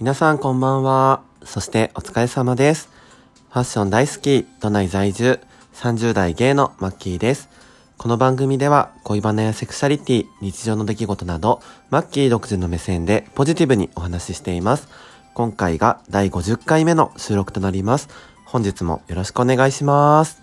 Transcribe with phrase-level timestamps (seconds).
[0.00, 1.22] 皆さんこんばんは。
[1.44, 2.88] そしてお疲れ様です。
[3.50, 5.40] ファッション大好き、都内在住、
[5.74, 7.48] 30代芸のマッキーです。
[7.96, 14.88] この番組では恋バナやセクシャリティ、日常の出来事など、マッキー独自の目線でポジティブにお話ししています。
[15.34, 18.08] 今回が第50回目の収録となります。
[18.44, 20.42] 本日もよろしくお願いします。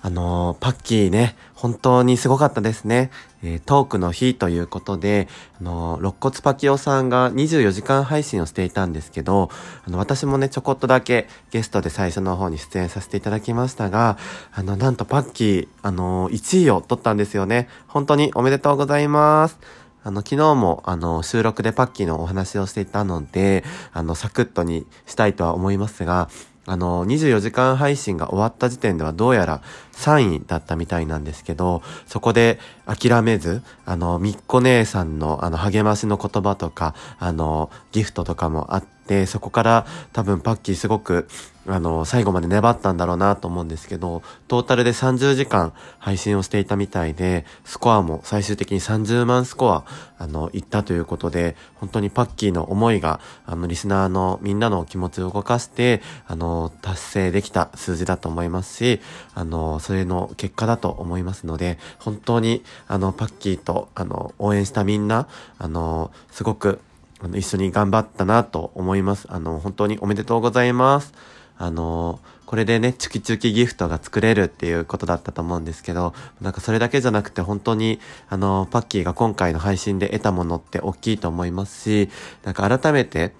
[0.00, 3.12] あのーパッキーね、本当にすごかったですね。
[3.44, 5.28] えートークの日ということで、
[5.60, 9.48] あの肋骨パキオさんが24時間配信をしていたんですけど、
[9.86, 14.18] あの、私もね、ちょこっとだけゲストで最初の方に出演させていただきましたが、
[14.52, 17.68] あの、なんとパッキー、あの1位を取ったんですよね。
[17.86, 19.60] 本当におめでとうございます。
[20.02, 26.28] あの、昨日も、あの、収録でパッキーのお話をしていたので、あの、サクッとにしたいとは思いますが、
[26.64, 41.28] あの、24時間配信が終わった時点ではどうやら3位だったみたいなんですけど、そこで諦めず、あの、みっこ姉さんのあの、励ましの言葉とか、あの、ギフトとかもあって、そこから多分パッキーすごく、
[41.66, 49.84] あの、最後まで粘ったんだろうなと思うんですけど、トータルで30時間配信をしていたみたいで、スコアも最終的に30万スコア、
[50.18, 59.00] あの、いったということで、本当にパッキーの思いが、あの、リスナーのみんなの気持ちを動かして、あの、達成できた数字だと思いますし、
[59.34, 66.80] あの、それの結果だと思いますので、本当に、あの、パッキーと、あの、応援したみんな、あの、すごく、
[67.20, 69.26] あの、一緒に頑張ったなと思います。
[69.28, 71.12] あの、本当におめでとうございます。
[71.58, 82.10] あのこれでね、チュキチュキギフトが作れるっていうことだったと思うんですけど、なんかそれだけじゃなくて本当に、あの、パッキーが今回の配信で得たものって大きいと思いますし、
[82.42, 83.32] なんか改めて、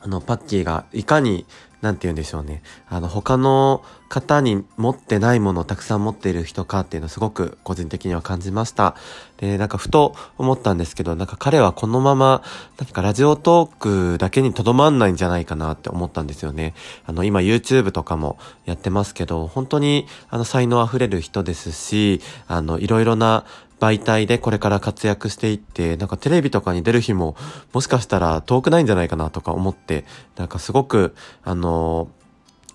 [0.00, 1.44] あの、パッキーがいかに、
[1.82, 2.62] なんて言うんでしょうね。
[2.88, 8.94] あの、他の方に持ってないものをたくさん持っている人かっていうのをすごく個人的には感じました。
[9.36, 12.42] で、なんかふと思ったんですけど、なんか彼はこのまま、
[12.78, 16.74] なんかラジオトークだけにとどまんないんじゃないかなって思ったんですよね。
[17.04, 23.44] あの、今 YouTube とかもやってますけど、本当にあの才能あふれる人ですし、あの、いろいろな
[23.80, 27.36] 媒体でこれから活躍していって、なんかテレビとかに出る日も、
[27.72, 30.04] もしかしたら遠くないんじゃないかなとか思って、
[30.36, 31.14] なんかすごく、
[31.44, 32.08] あの、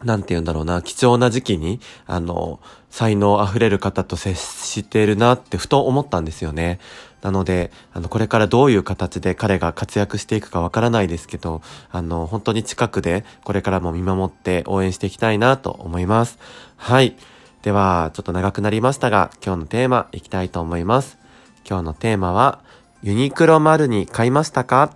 [0.04, 6.80] なんて言うんだろうな、貴重な時期に、あの、才能あふれる方と接しているなってふと思ったんですよね。
[7.22, 16.40] なので、あの、これからどういう形で彼が活躍していくかわからないですけど、あの、本当に近くでこれからも見守って応援していきたいなと思います。
[16.78, 17.16] はい。
[17.62, 21.20] では、ちょっと長くなりましたが、今日のテーマいきたいと思います。
[21.64, 22.64] 今日のテーマは、
[23.04, 24.96] ユニクロマルニ買いましたか？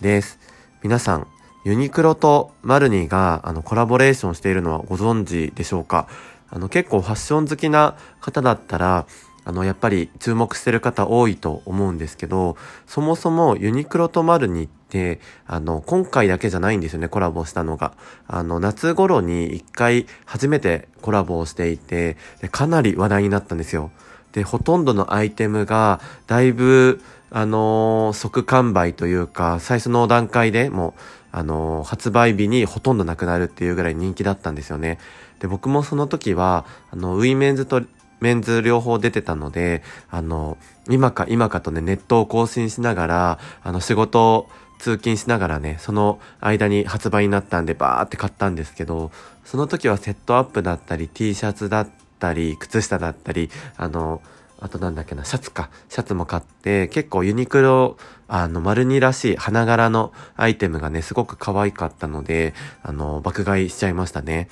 [0.00, 0.38] です。
[0.84, 1.26] 皆さん、
[1.64, 6.06] ユニクロとマルニがあのコラボレーションしているのはご存知でしょうか？
[6.50, 9.06] あの結構ファッション好きな方だったら、
[9.44, 12.56] あのやっぱり注目してる方多いと思うんですけど、
[12.86, 17.92] そもそもユニクロとマルニって、あの今回だけじゃないんですよね、コラボしたのが。
[18.26, 23.90] あの夏頃に一回初めてコラボをしていて、でかなり話題になったんですよ。
[24.32, 27.00] で、ほとんどのアイテムが、だいぶ、
[27.30, 31.00] あのー即完売というか、最初の段階でもう、
[31.30, 34.98] あの発売日にほとんどなくなるっていうぐらい人気だったんですよね。
[35.38, 37.82] で、僕もその時は、あの、ウィメンズと
[38.20, 40.56] メンズ両方出てたので、あの、
[40.88, 44.48] 今か今かとね、ネットを更新しながら、あの、仕事を
[44.78, 49.10] 通勤しながらね、その間に発売になったんで、バーって買ったんですけど、
[49.44, 51.88] その時はセットアップだったり、T シャツだっ
[52.18, 54.20] たり、靴下だったり、あの、
[54.60, 55.68] あとなんだっけな、シャツか。
[55.88, 57.96] シャツも買って、結構ユニクロ、
[58.28, 64.48] あの、マルニらしい花柄のアイテムがね、すごく可愛かったので、あの、爆買いしちゃいましたね。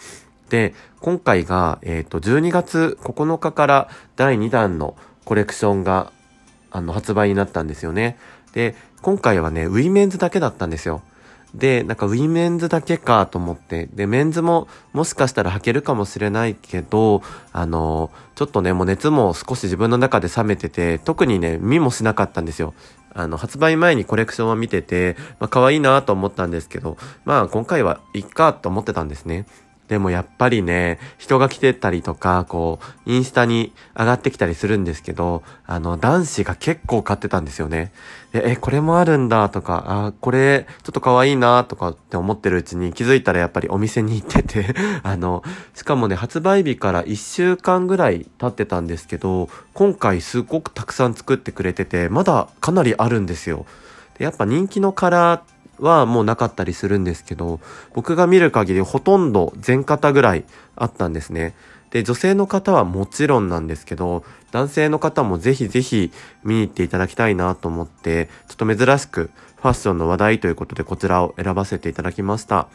[0.52, 6.12] で、今回が、えっ、と、12月9日から第2弾のコレクションが、
[6.70, 8.18] あの、発売になったんですよね。
[8.52, 11.00] で、今回はね、ウィメンズだけだったんですよ。
[11.54, 17.22] で、なんかウィメンズだけかと思って、で、メンズももしかしたら着れるかもしれないけど、
[17.54, 22.74] あの、ちょっとね、もう熱も少し自分の中で冷めてて、特にね、見もしなかったんですよ。
[23.14, 29.46] あの、発売前にコレクションを見てて、まあ、可愛いなと思ったんですけど、まあ、今回はいっかと思ってたんですね。
[29.92, 37.92] でもやっぱりね、人が来てたりとか、こう、インスタに上がってきたりするんですけど、あの、男子が結構買ってたんですよね。
[38.32, 44.74] でえ、これもあるんだとか、あ、これ、ちょっと可愛いなとかって思ってるうちに気づいたらやっぱりお店に行ってて、
[45.04, 45.42] あの、
[45.74, 53.66] しかもね、発売日から1週間ぐらい経ってたんですけど、今回すごくたくさん作ってくれてて、まだかなりあるんですよ。
[54.16, 55.52] でやっぱ人気のカラーって
[55.82, 57.60] はもうなかったりするんですけど、
[57.94, 60.44] 僕が見る限りほとんど全方ぐらい
[60.76, 61.54] あったんですね。
[61.90, 66.10] で、女性の方はもちろんなんですけど、男性の方もぜひぜひ
[66.42, 72.68] 見に行っていただきたいなと思って、ちょっと珍しくファッションの話題ということでこちらを選ばせていただきました。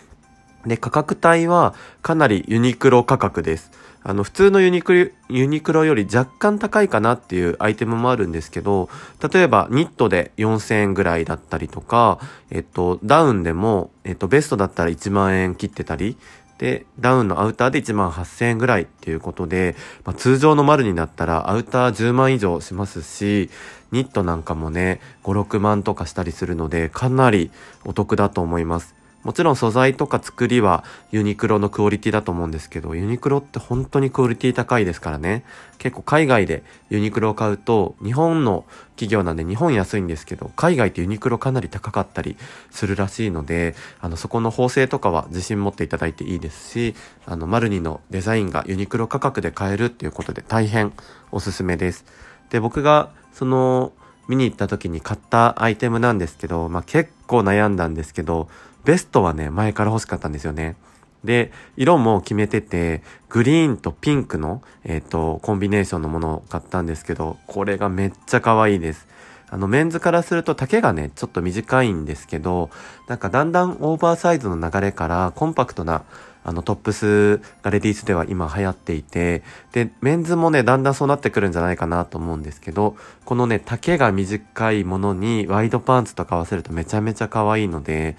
[0.67, 3.71] で、価格帯はかなりユニクロ価格です。
[4.03, 8.89] あの、普通のユニクロ、ユニクロより若干高いかなっていうアイテムもあるんですけど、
[9.33, 12.19] 例えばニットで4000円ぐらいだったりとか、
[12.49, 16.17] えっと、ダウンでも、えっと、ベストだったら1万円切ってたり、
[16.57, 19.75] で、ダウンのアウターで1万8000円ぐらいっていうことで、
[20.05, 23.49] まあ、通常の丸になったらアウター10万以上しますし、
[23.91, 27.51] ニットなんかもね、5、6万とかしたりするので、かなり
[27.85, 28.96] お得だと思います。
[29.27, 35.43] もちろん素材とか作りはユニクロのクオリティだと思うんですけど、ユニクロって本当にクオリティ高いですからね。
[35.79, 42.37] 結構海外でユニクロを買うと、日本の企業なんで日本安いんですけど、海外ってユニクロかなり高かったり
[42.71, 46.95] するらしいので、あの、そこの縫製とかは自信持っていただいていいですし、
[47.25, 50.93] あの、マルニのデザインがユニクロ価格で買えるっていうことで大変
[51.33, 52.05] おすすめです。
[52.49, 53.91] で、僕が、その、
[54.29, 58.47] 見に行った時に買ったアイテムなんですけど、まあ、結構悩んだんですけど、
[58.87, 60.77] ベストはね、前から欲しかったんですよね。
[61.25, 69.05] で、色も決めてて、グリーンとピンクの、えっ、ー、と、コンビネーションのものを買ったんですけど、これがめっちゃ可愛いです。
[69.49, 72.69] あの、メンズからすると丈がね、ちょっと短いんですけど、
[73.09, 76.03] なんかだんだんオーバーサイズの流れからコンパクトな
[76.45, 79.43] あのトップスがレディースでは今流行っていて、
[79.73, 82.95] で、メンズもね、だんだんそうなってくるんじゃないかなと思うんですけど、
[83.25, 88.15] このね、丈が短いものにワイドパンツとか合わせるとめちゃめちゃ可愛いので、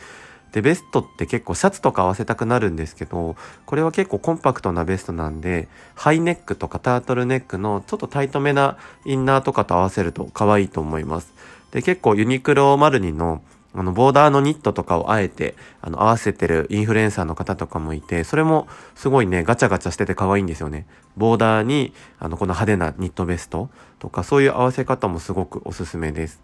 [0.52, 3.36] で、ベストって結構シャツとか合わせたくなるんですけど、
[3.66, 11.32] これは結構コンパクトなベストなんで、ハイネックとかタートルネックのちょっとタイトめなインナーとかと合わせると可愛いと思います。
[11.70, 13.42] で、結構ユニクロマルニの
[13.74, 20.86] あの、ボーダーのニットとかをあえて、あの、合わせてるインフルエンサーの方とかもいて、それもすごいね、ガチャガチャしてて可愛いんですよね。
[21.16, 23.68] ボーダーに、あの、この派手なニットベスト
[23.98, 26.40] とか、そういう合わせ方もすごくおすすめです。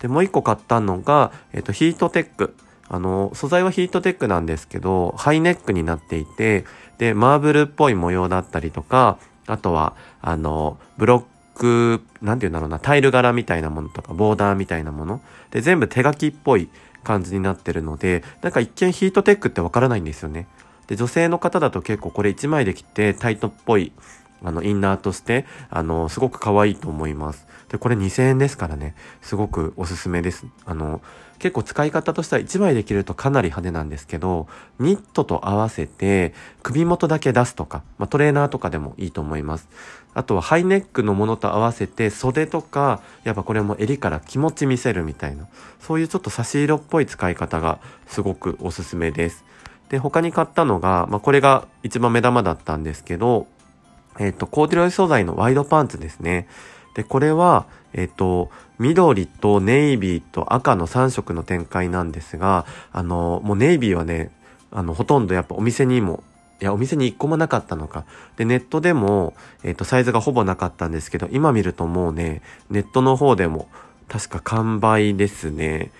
[0.00, 2.54] で、もう一個買ったのが、えっ、と、ヒートテック。
[2.88, 6.64] あの、素材はヒートテックなんですけど、ハイネックになっていて、
[6.98, 15.20] で、マーブルっぽい模様だったりとか、あとは、あの、ブロック、なんて言うんだろうな、タイル柄みたいなものとか、ボーダーみたいなもの。
[15.50, 16.68] で、全部手書きっぽい
[17.02, 20.46] 感じになってるので、なんか一見ヒートテックってわからないんですよね。
[20.86, 23.92] で、女性の方だと結構これ1枚で着てタイトっぽい
[24.44, 27.46] あの、インナーとして、あの、すごく可愛いと思います。
[27.68, 30.46] で、これ2000円ですからね、すごくおすすめです。
[30.64, 31.00] あの、
[31.38, 34.46] 結構使い方としては1枚できるとかなり派手なんですけど、
[34.78, 36.32] ニットと合わせて
[36.62, 39.68] 首元だけ出すとか、まあ、トレーナーとかでもいいと思います。
[40.14, 45.48] あとはハイネックのものと合わせて袖とか、やっぱこれも襟から気持ち見せるみたいな、
[45.80, 49.44] そういうちょっと差し色っぽい使い方がすごくおすすめです。
[49.88, 53.46] で、他に買ったのが、まあ、これが一番目玉だったんですけど、
[54.18, 56.46] えっ、と、コーデュロイ素材のワイドパンツですね。
[56.94, 64.30] で、これは、えっ、と、緑とネイビーと赤の3色の展開なんですが、あの、もうネイビーはね、
[64.70, 66.22] あの、ほとんどやっぱお店にも、
[66.60, 68.04] いや、お店に1個もなかったのか。
[68.36, 73.68] で、ネットでも、えっ、と、サイズがほぼなかったんですけど、今見るともうね、ネットの方でも、
[74.08, 75.90] 確か完売ですね。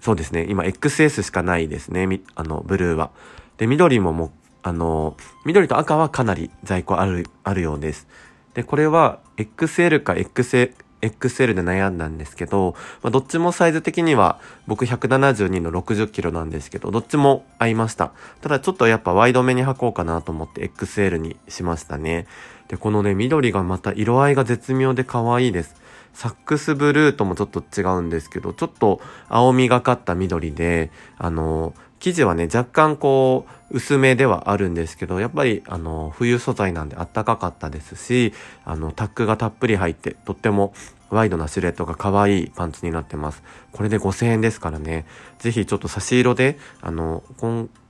[0.00, 0.46] そうですね。
[0.48, 2.20] 今 XS しかないですね。
[2.34, 3.10] あの、ブルーは。
[3.58, 4.30] で、緑ももう
[4.62, 8.06] あの、緑と赤はかなり在庫ある、あるようです。
[8.54, 18.12] で、これは XL か XL、XL で悩んだんですけど、まあ、どっちもサイズ的には僕172の60キロなんですけど、どっちも合いました。
[18.42, 22.26] ただちょっとやっぱワイドめに履こうかなと思って XL にしましたね。
[22.68, 25.80] で、このね、緑がまた色合いが絶妙で可愛いです。
[26.12, 38.32] サックスブルーともちょっと違うんですけど、ちょっと青みがかった緑で、あの、生地はね、若干こう、薄めではあるんですけど、やっぱり、あの、冬素材なんであったかかったですし、
[38.64, 40.72] あの、タックがたっぷり入って、とっても
[41.10, 43.42] ワイドなシルエットが可愛いパンツになってます。
[43.72, 45.04] これで5000円ですからね。
[45.38, 47.22] ぜひちょっと差し色で、あの、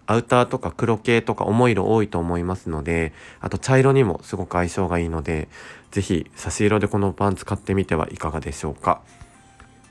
[0.06, 5.48] アウターとか黒系とか重い色多いと思いますので、あと茶色にもすごく相性がいいので、
[5.92, 9.02] ぜひ差し色でこのパンツ買ってみてはいかがでしょうか。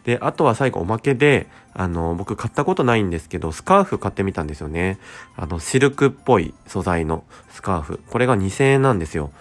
[0.03, 4.97] で、あとは最後おまけで、あの、僕買ったことないんですけど、スカーフ買ってみたんですよね。
[5.35, 7.99] あの、シルクっぽい素材のスカーフ。
[8.09, 9.31] これが2000円なんですよ。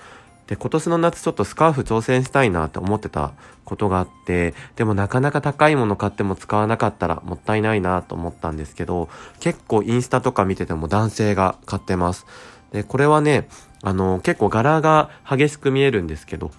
[0.49, 3.33] で、今年の夏ちょっとスカーフ挑戦したいなって思ってた
[3.65, 9.11] ことがあって、でもなかなか高いもの買っても使わなかったらもったいないなと思ったんですけど、
[9.41, 12.27] 結構インスタとか見てても男性が買ってます。
[12.73, 13.47] で、これはね、
[13.83, 16.51] あの、結構柄が激しく見えるんですけど、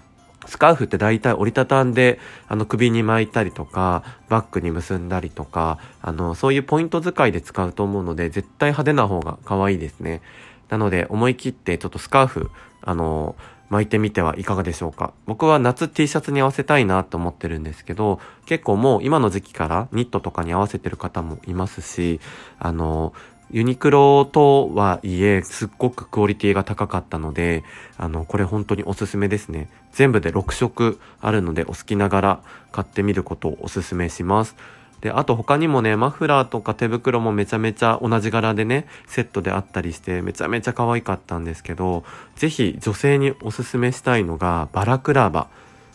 [0.45, 10.21] スカーフって大体折りたたんで、あの首に巻いたりとか、バッグに結んだりとか、あの、そういうポイント使いで使うと思うので、絶対派手な方が可愛いですね。
[10.69, 13.35] なので、思い切ってちょっとスカーフあの、
[13.69, 15.13] 巻いてみてはいかがでしょうか。
[15.27, 22.19] 僕は夏 T シャツに合わせたいなと思ってるんですけど、結構もう今の時期からニットとかに合わせてる方もいますし、
[22.57, 23.13] あの、
[23.51, 27.63] ユニクロとはいえ、すっごくクオリティが高かったので、
[27.97, 29.69] あの、これ本当におすすめですね。
[29.91, 32.39] 全部で6色あるので、お好きながら
[32.71, 34.55] 買ってみることをおすすめします。
[35.01, 42.03] で、あと他にもね、マフラーとか手袋もめちゃめちゃ同じ柄でね、セットであったりして、めちゃめちゃ可愛かったんですけど、
[42.35, 45.47] ぜひ女性におすすめしたいのが、バラクラーバ。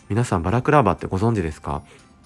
[0.09, 1.83] 皆さんバラクラーバってご存知ですか？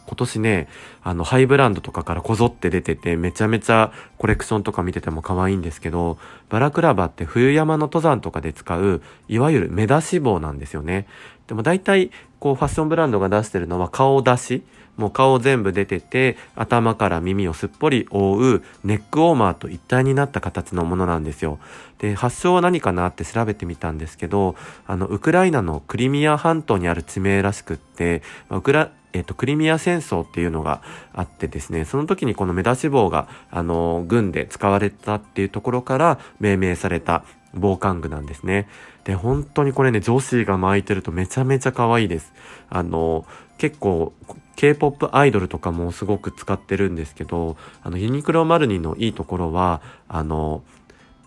[0.09, 0.67] 今年ね、
[1.03, 6.17] あの、ハイブランドとかからこぞって出てて、めちゃめちゃコレクションとか見てても可愛いんですけど、
[6.49, 11.05] バラクラバって冬山の登山とかで使う、いわゆる目出し帽なんですよね。
[11.45, 14.63] でも大体、こう、ファッションブランドが出してるのは顔出し。
[14.99, 21.57] もう顔全部出てて、頭から耳をすっぽり覆うネックウォーマーと一体になった形のものなんですよ。
[21.99, 30.81] で、発祥は何かなって調べてみたんですけど、あの、ウクライナのクリミア半島にある地名らしくって、ウクラ、えっと、クリミア戦争っていうのが
[31.13, 37.23] あってですね、その時にこの目出し帽が、あの、軍で使われたっていうところから命名された
[37.53, 38.67] 防寒具なんですね。
[39.03, 42.33] で、本当にこれね、女子が巻いてるとめちゃめちゃ可愛いです。
[42.69, 43.25] あの、
[43.57, 44.13] 結構、
[44.55, 50.63] K-POP アイドルとかもすごく使ってるんですけど、あの、ユニクロマルニのいいところは、あの、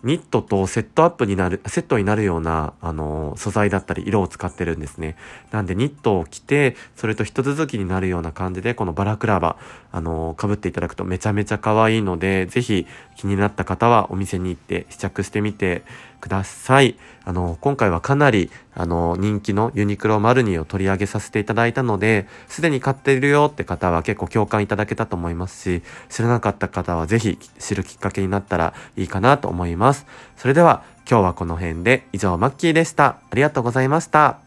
[0.03, 5.15] ニットとセットアップになる、セットになるような、あの、素材だったり色を使ってるんですね。
[5.51, 9.55] なんでニットを着て、それと一続きになるような感じで、このバラクラバ、
[9.93, 15.83] あの、被っていただくとめちゃめちゃ可愛いので、ぜひ気になった方はお店に行って試着してみて
[16.19, 16.97] ください。
[17.25, 30.05] あの、今回はかなり、あの、人気のユニクロマルニを取り上げさせていただいたので、すでに買っているよって方は結構共感いただけたと思いますし、知らなかった方はぜひ知るきっかけになったらいいかなと思いますます。
[30.35, 33.17] それでは、今日はこの辺で以上マッキーでした。
[33.29, 34.42] ありがとうございました。